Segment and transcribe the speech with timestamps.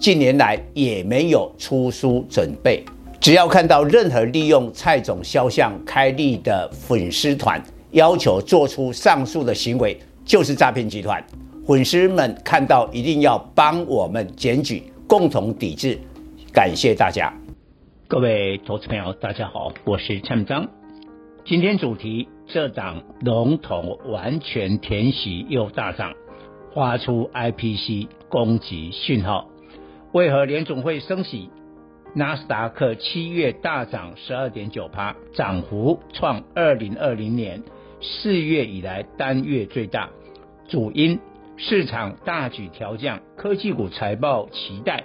[0.00, 2.82] 近年来也没有出书准备。
[3.20, 11.22] 只要看到任何利用蔡总肖像开立的粉丝团，要求做出上述的行为，就是诈骗集团。
[11.66, 15.98] 粉丝们看到一定要帮我们检举，共同抵制。
[16.50, 17.30] 感谢大家。
[18.08, 20.66] 各位投资朋友，大家好，我是蔡明章。
[21.44, 26.14] 今天主题：这档龙头完全填息又大涨，
[26.74, 29.49] 发出 IPC 攻击讯号。
[30.12, 31.50] 为何联总会升息？
[32.14, 37.62] 纳斯达克七月大涨十二点九趴，涨幅创二零二零年
[38.00, 40.10] 四月以来单月最大。
[40.68, 41.20] 主因
[41.56, 45.04] 市场大举调降科技股财报期待，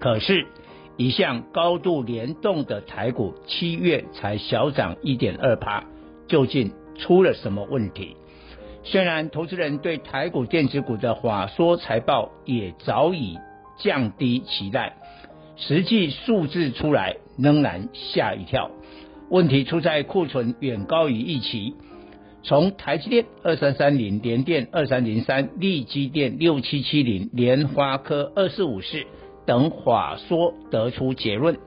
[0.00, 0.46] 可是。
[0.98, 5.84] 一向高度联动的台股，七月才小涨一点二趴，
[6.28, 8.14] 究竟出了什么问题？
[8.84, 13.38] 虽然投资人对台股电子股的华硕财报也早已
[13.78, 14.96] 降低期待，
[15.56, 18.70] 实际数字出来仍然吓一跳。
[19.30, 21.74] 问题出在库存远高于预期，
[22.42, 29.04] 从台积电二三三零、联电二三零三、力积电六七七零、联发科二四五四。
[29.44, 31.58] 等法说得出结论，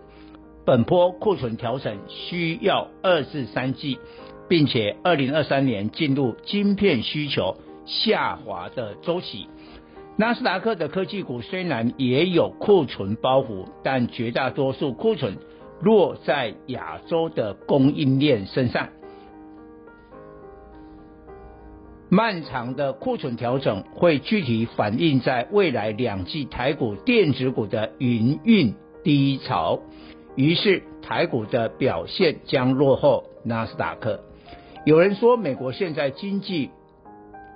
[0.65, 3.99] 本波库存调整需要二至三季，
[4.47, 9.49] 并且二零二三年进入晶片需求下滑的周期。
[10.17, 15.37] 纳斯达克的科技股虽然也有库存包袱，但绝大多数库存
[15.81, 18.87] 落在亚洲的供应链身上。
[22.07, 28.73] 漫长的库存调整会具体反映在未来两季台股电子股的营运
[29.03, 29.81] 低潮，
[30.35, 34.21] 于是台股的表现将落后纳斯达克。
[34.85, 36.69] 有人说美国现在经济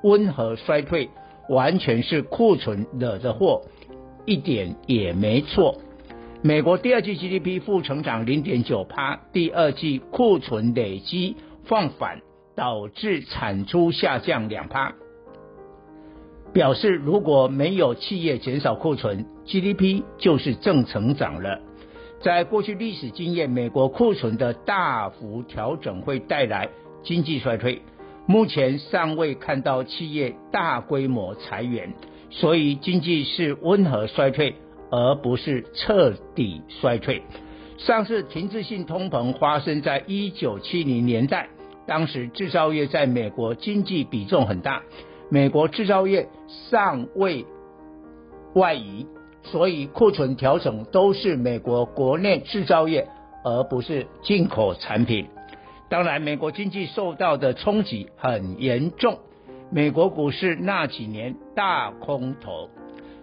[0.03, 1.09] 温和衰退，
[1.49, 3.63] 完全是库存惹的祸，
[4.25, 5.75] 一点也没错。
[6.41, 12.21] 美国第二季 GDP 负成长零点九趴，第二季库存累积放缓。
[12.55, 14.93] 导致产出下降两趴，
[16.51, 21.61] 表示如果没有企业减少库存，GDP 就是正成长了。
[22.21, 26.67] 在过去历史经验，美国库存的大幅调整会带来
[27.01, 27.81] 经济衰退。
[28.29, 31.91] 目前尚未看到企业大规模裁员，
[32.29, 34.53] 所以经济是温和衰退，
[34.91, 37.23] 而不是彻底衰退。
[37.79, 41.50] 上次停滞性通膨发生在一九七零年代。
[41.88, 44.84] 当时制造业在美国经济比重很大，
[45.31, 46.29] 美国制造业
[46.69, 47.47] 尚未
[48.53, 49.07] 外移，
[49.41, 53.07] 所以库存调整都是美国国内制造业，
[53.44, 55.25] 而不是进口产品。
[55.89, 59.19] 当然，美国经济受到的冲击很严重，
[59.72, 62.69] 美国股市那几年大空头。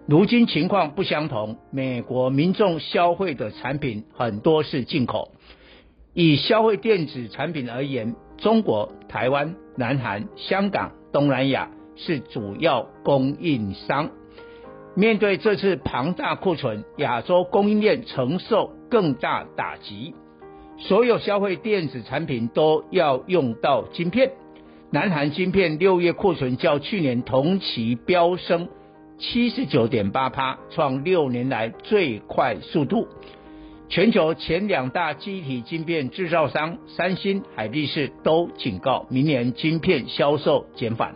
[0.09, 5.32] 如今情况不相同，美国民众消费的产品很多是进口。
[6.12, 14.10] 以消费电子产品而言，中国、台湾、南韩、香港、东南亚是主要供应商。
[14.97, 20.15] 面对这次庞大库存，亚洲供应链承受更大打击。
[20.78, 24.32] 所有消费电子产品都要用到晶片。
[24.91, 28.69] 南韩晶片六月库存较去年同期飙升
[29.19, 33.09] 七十九点八趴，创六年来最快速度。
[33.88, 41.15] 全球前两大机体晶片制造商三星、海力士都警告，明年晶片销售减缓。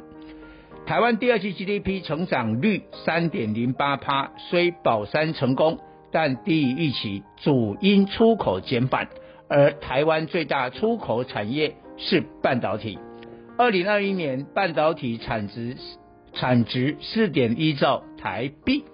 [0.87, 5.79] 台湾第二季 GDP 成长率三点零八趴，虽保三成功，
[6.11, 9.09] 但低于预期，主因出口减反。
[9.51, 13.01] 而台湾最大出口产业是半导体，
[13.59, 15.77] 二零二一年半导体产值
[16.33, 18.85] 产值四点一兆台币，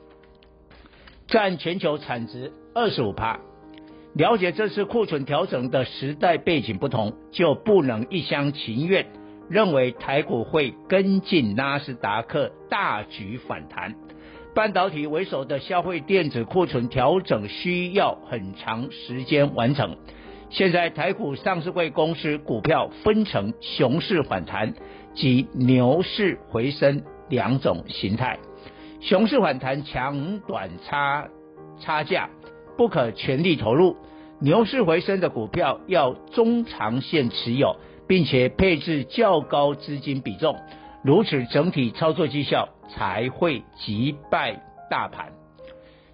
[1.29, 3.39] 占全球产值二十五趴。
[4.15, 9.07] 了解这次库存调整的时代背景不同，就不能一厢情愿
[9.51, 13.95] 认为台股会跟进纳斯达克大举反弹。
[14.55, 19.99] 半导体为首的消费电子库存调整需要很长时间完成。
[20.49, 24.75] 现在台股上市柜公司股票分成熊市反弹
[25.15, 28.39] 及牛市回升两种形态。
[29.01, 31.29] 熊市反弹抢短差
[31.81, 32.31] 差价，
[32.77, 33.97] 不可全力投入。
[34.41, 37.77] 牛市回升的股票要中长线持有，
[38.07, 40.57] 并且配置较高资金比重，
[41.03, 45.33] 如此整体操作绩效才会击败大盘。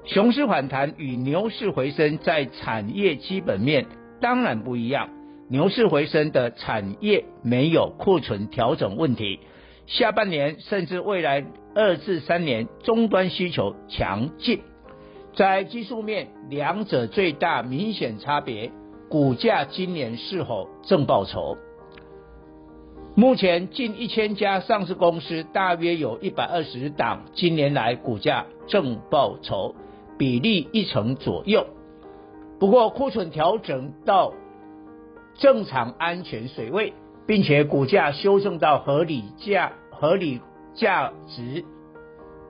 [0.04, 3.86] 熊市反弹与牛市回升在产业基本面
[4.22, 5.10] 当然不一样。
[5.50, 9.40] 牛市回升的产业没有库存调整问题，
[9.86, 14.60] 下半年甚至未来二至三年终端需求强劲。
[15.34, 18.70] 在技术面，两者最大明显差别，
[19.10, 21.58] 股价今年是否正报酬？
[23.14, 29.74] 目前近一千家上市公司，大约有一百二十档，今年来股价正报酬，
[30.16, 31.66] 比例一成左右。
[32.62, 34.34] 不过库存调整到
[35.34, 36.92] 正常安全水位，
[37.26, 40.40] 并且股价修正到合理价、合理
[40.72, 41.64] 价值、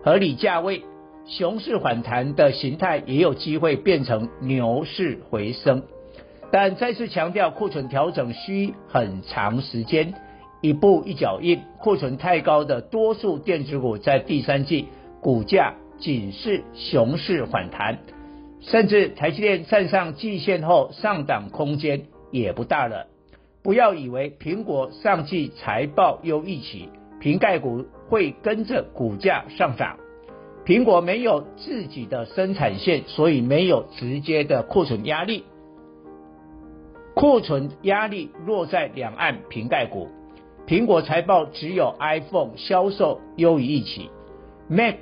[0.04, 0.82] 合理价位。
[1.24, 5.84] 熊市反弹的形态也有机会变成牛市回升，
[6.50, 10.12] 但再次强调库存调整需很长时间，
[10.60, 11.62] 一步一脚印。
[11.78, 14.88] 库存太高的多数电子股在第三季
[15.22, 18.00] 股价仅是熊市反弹，
[18.62, 23.06] 甚至台积电站上季线后上档空间也不大了。
[23.62, 26.88] 不要以为苹果上季财报优预期，
[27.20, 29.98] 苹概股会跟着股价上涨。
[30.64, 35.44] 苹果没有自己的生产线，所以没有直接的库存压力。
[37.14, 40.08] 库存压力落在两岸瓶盖股。
[40.66, 44.08] 苹果财报只有 iPhone 销售优于预期
[44.68, 44.94] ，Mac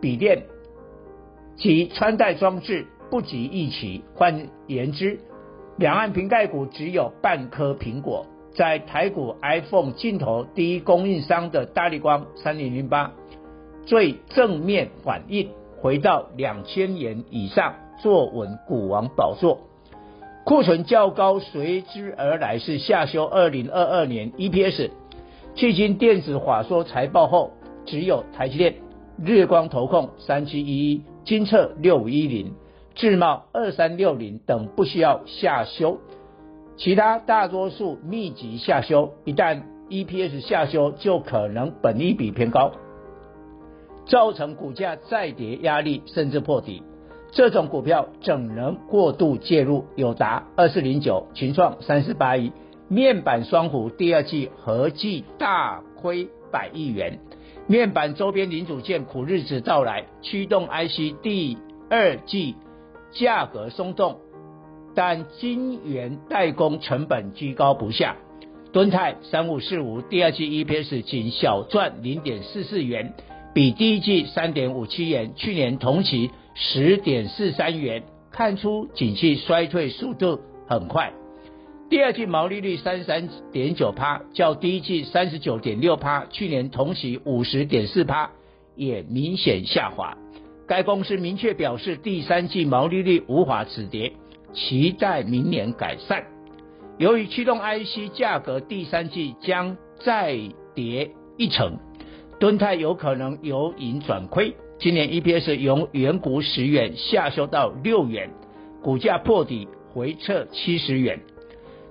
[0.00, 0.44] 笔电
[1.56, 4.02] 及穿戴装置不及预期。
[4.14, 5.20] 换言之，
[5.76, 8.24] 两岸苹概股只有半颗苹果。
[8.54, 13.12] 在台股 iPhone 镜头第一供应商的大力光三零零八。
[13.84, 15.50] 最正面反应
[15.82, 19.60] 回到两千元以上，坐稳股王宝座。
[20.44, 24.88] 库存较高，随之而来是下修二零二二年 EPS。
[25.54, 27.52] 迄今电子法说财报后，
[27.84, 28.76] 只有台积电、
[29.22, 32.54] 日光投控三七一一、金测六五一零、
[32.94, 35.98] 智茂二三六零等不需要下修，
[36.76, 39.14] 其他大多数密集下修。
[39.24, 42.72] 一旦 EPS 下修，就可能本益比偏高。
[44.04, 46.82] 造成股价再跌压力，甚至破底，
[47.30, 49.84] 这种股票怎能过度介入？
[49.96, 52.52] 友达二四零九、群创三四八一，
[52.88, 57.20] 面板双虎第二季合计大亏百亿元，
[57.68, 61.56] 面板周边零组件苦日子到来，驱动 IC 第
[61.88, 62.56] 二季
[63.12, 64.18] 价格松动，
[64.94, 68.16] 但金元代工成本居高不下，
[68.72, 73.14] 敦泰三五四五第二季 EPS 仅小赚零点四四元。
[73.54, 81.12] 比第一季三点五七元，去年同期十点四三元，看出景气衰退速度很快。
[81.90, 88.30] 第二季毛利率三十三点九趴，较第一季三十九点六趴，去年同期五十点四趴，
[88.74, 90.16] 也明显下滑。
[90.72, 94.14] 该公司明确表示，第三季毛利率无法止跌，
[94.54, 96.24] 期待明年改善。
[96.96, 100.34] 由于驱动 IC 价格第三季将再
[100.74, 101.76] 跌一成。
[102.40, 108.30] 敦泰有可能由盈转亏，今年 EPS 由原股十元下修到六元，
[108.82, 111.20] 股价破底回撤七十元。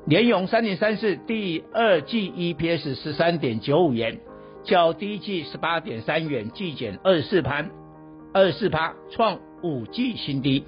[0.07, 4.19] 联咏三点三四第二季 EPS 十三点九五元，
[4.63, 7.63] 较第一季十八点三元季减二十四趴，
[8.33, 10.63] 二十四趴创五季新低，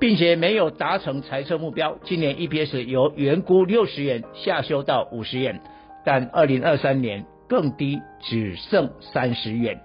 [0.00, 1.98] 并且没有达成财测目标。
[2.04, 5.60] 今年 EPS 由原估六十元下修到五十元，
[6.04, 7.26] 但二零二三年。
[7.48, 9.80] 更低，只剩三十元。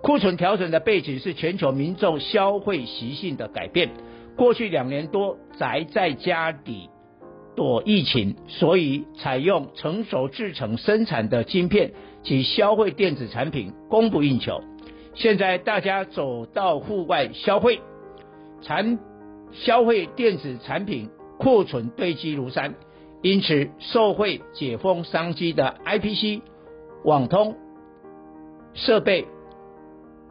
[0.00, 3.90] 库存调整的背景是全球民众消费习性的改变。
[4.36, 6.88] 过去两年多宅在家里
[7.54, 11.92] 躲疫情，所以采用成熟制成生产的晶片
[12.22, 14.62] 及消费电子产品供不应求。
[15.14, 17.80] 现在大家走到户外消费，
[18.62, 18.98] 产
[19.52, 22.74] 消费电子产品库存堆积如山，
[23.22, 26.42] 因此受惠解封商机的 IPC。
[27.04, 27.56] 网通
[28.72, 29.26] 设备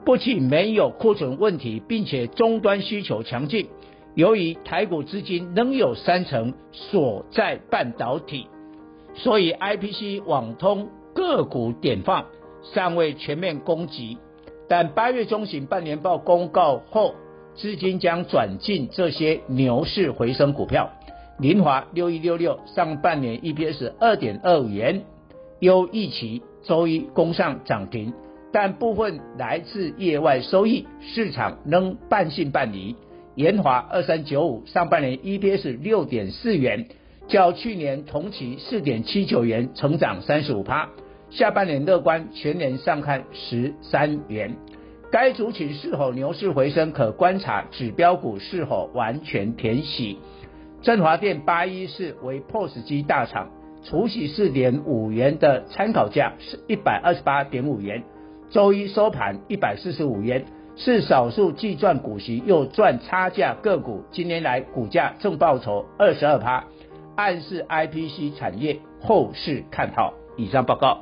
[0.03, 3.69] 不仅没有库存问题，并且终端需求强劲。
[4.15, 8.47] 由于台股资金仍有三成锁在半导体，
[9.13, 12.25] 所以 IPC 网通个股点放
[12.61, 14.17] 尚未全面攻击。
[14.67, 17.15] 但八月中旬半年报公告后，
[17.55, 20.89] 资金将转进这些牛市回升股票。
[21.39, 25.03] 林华六一六六上半年 EPS 二点二五元，
[25.59, 26.41] 优预期。
[26.63, 28.13] 周一攻上涨停，
[28.53, 32.95] 但部分来自业外收益，市场仍半信半疑。
[33.35, 36.87] 研华二三九五上半年 EPS 六点四元，
[37.27, 40.87] 较去年同期四点七九元成长三十五趴。
[41.33, 44.55] 下半年乐观，全年上看十三元。
[45.11, 50.19] 该族群是否牛市回升，可观察指标股是否完全填息。
[50.83, 53.49] 振华电八一四为 POS 机大厂，
[53.83, 58.03] 除息四点五元的参考价是一百二十八点五元，
[58.51, 60.45] 周一收盘一百四十五元。
[60.75, 66.65] 是少数既赚股息又赚差价个股，今年来股价正报酬二十二趴，
[67.15, 70.13] 暗示 IPC 产业后市看好。
[70.37, 71.01] 以上报告。